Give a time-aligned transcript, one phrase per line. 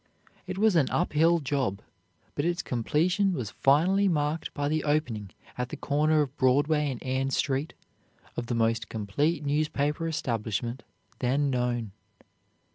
[0.47, 1.79] It was an up hill job,
[2.33, 7.03] but its completion was finally marked by the opening at the corner of Broadway and
[7.03, 7.75] Ann Street
[8.35, 10.81] of the most complete newspaper establishment
[11.19, 11.91] then known.